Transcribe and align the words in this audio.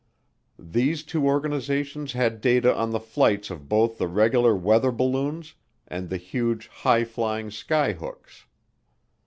These 0.57 1.03
two 1.03 1.27
organizations 1.27 2.13
had 2.13 2.41
data 2.41 2.75
on 2.75 2.89
the 2.89 2.99
flights 2.99 3.51
of 3.51 3.69
both 3.69 3.99
the 3.99 4.07
regular 4.07 4.55
weather 4.55 4.91
balloons 4.91 5.53
and 5.87 6.09
the 6.09 6.17
huge, 6.17 6.69
high 6.69 7.03
flying 7.03 7.51
skyhooks. 7.51 8.45